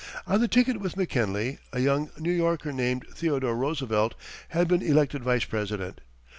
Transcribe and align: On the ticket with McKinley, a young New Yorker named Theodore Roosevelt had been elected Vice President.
On 0.25 0.41
the 0.41 0.47
ticket 0.47 0.79
with 0.79 0.97
McKinley, 0.97 1.59
a 1.71 1.79
young 1.79 2.09
New 2.17 2.31
Yorker 2.31 2.73
named 2.73 3.05
Theodore 3.11 3.55
Roosevelt 3.55 4.15
had 4.49 4.67
been 4.67 4.81
elected 4.81 5.21
Vice 5.23 5.45
President. 5.45 6.01